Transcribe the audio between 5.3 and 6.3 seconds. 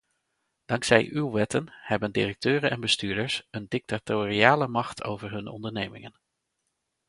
hun ondernemingen.